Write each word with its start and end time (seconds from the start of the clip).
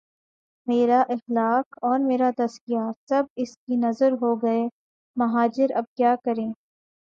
میرا 0.67 1.01
اخلاق 1.09 1.77
اور 1.81 1.99
میرا 1.99 2.29
تزکیہ، 2.37 2.79
سب 3.09 3.23
اس 3.35 3.55
کی 3.57 3.75
نذر 3.77 4.11
ہو 4.21 4.35
گئے 4.35 4.67
مہاجر 5.17 5.75
اب 5.75 5.85
کیا 5.97 6.15
کریں؟ 6.25 6.49